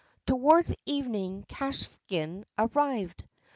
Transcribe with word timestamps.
Towards 0.25 0.73
evening 0.87 1.45
Kvashin 1.47 2.43
arrived. 2.57 3.23